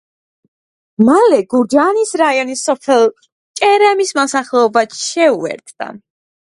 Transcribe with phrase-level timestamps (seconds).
[1.09, 3.07] მალე გურჯაანის რაიონის სოფელ
[3.61, 5.97] ჭერემის მოსახლეობაც შეუერთდა.